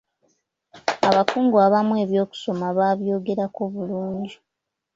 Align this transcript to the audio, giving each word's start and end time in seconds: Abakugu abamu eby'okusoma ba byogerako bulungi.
Abakugu 1.09 1.55
abamu 1.65 1.93
eby'okusoma 2.03 2.67
ba 2.77 2.89
byogerako 2.99 3.61
bulungi. 3.73 4.35